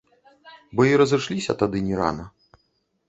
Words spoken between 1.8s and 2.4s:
не рана.